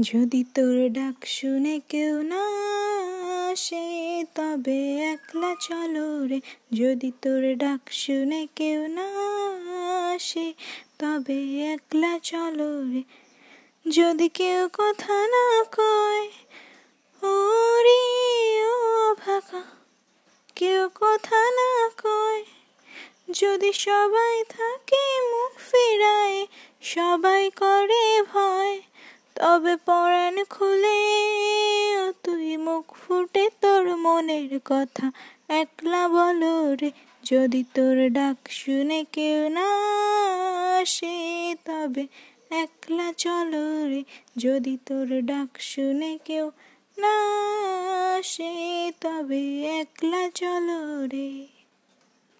যদি 0.00 0.44
তোর 0.54 0.88
ডাক 0.92 1.26
শুনে 1.26 1.80
কেউ 1.88 2.22
না 2.22 2.44
আসে, 3.52 4.24
তবে 4.34 4.96
একলা 4.96 5.54
চলো 5.60 6.26
রে। 6.26 6.40
যদি 6.72 7.12
তোর 7.22 7.56
ডাক 7.56 7.80
শুনে 7.92 8.46
কেউ 8.56 8.86
না 8.86 9.08
আসে, 10.14 10.52
তবে 10.98 11.62
একলা 11.72 12.18
চলো 12.18 12.82
রে। 12.92 13.02
যদি 13.90 14.28
কেউ 14.28 14.68
কথা 14.72 15.26
না 15.26 15.64
কয়, 15.64 16.28
ওরে 17.22 18.04
ও 18.64 19.14
ভাকা 19.14 19.62
কেউ 20.54 20.90
কথা 20.94 21.50
না 21.50 21.88
কয়, 22.02 22.44
যদি 23.30 23.72
সবাই 23.72 24.44
থাকে 24.48 25.20
মুখ 25.30 25.52
ফেরায়, 25.70 26.46
সবাই 26.80 27.50
করে 27.50 28.22
ভয়। 28.32 28.43
তবে 29.46 29.76
পরাণ 29.76 30.44
খুলে, 30.44 31.00
তুই 32.22 32.56
মুখ 32.56 32.94
ফুটে 32.94 33.50
তোর 33.60 33.96
মনের 33.96 34.60
কথা। 34.64 35.12
একলা 35.48 36.08
বলো 36.08 36.74
রে, 36.74 36.90
যদি 37.24 37.64
তোর 37.74 38.10
ডাক 38.10 38.36
শুনে 38.50 39.04
কেউ 39.12 39.48
না 39.48 39.68
আসে, 40.80 41.54
তবে 41.64 42.06
একলা 42.50 43.12
চলো 43.12 43.88
রে, 43.88 44.04
যদি 44.36 44.78
তোর 44.86 45.22
ডাক 45.22 45.60
শুনে 45.60 46.18
কেউ 46.24 46.50
না 46.98 47.14
আসে, 48.18 48.54
তবে 49.00 49.62
একলা 49.80 50.30
চলো 50.34 51.06
রে। 51.06 51.53